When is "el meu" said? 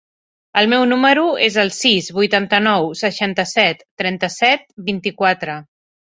0.59-0.83